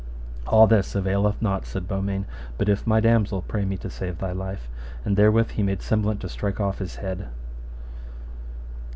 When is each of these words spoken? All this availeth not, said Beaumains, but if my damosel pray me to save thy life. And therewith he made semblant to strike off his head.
All 0.47 0.65
this 0.65 0.95
availeth 0.95 1.39
not, 1.43 1.67
said 1.67 1.87
Beaumains, 1.87 2.25
but 2.57 2.67
if 2.67 2.87
my 2.87 2.99
damosel 3.01 3.43
pray 3.43 3.65
me 3.65 3.77
to 3.77 3.89
save 3.91 4.17
thy 4.17 4.31
life. 4.31 4.67
And 5.05 5.15
therewith 5.15 5.51
he 5.51 5.61
made 5.61 5.83
semblant 5.83 6.21
to 6.21 6.27
strike 6.29 6.59
off 6.59 6.79
his 6.79 6.95
head. 6.95 7.27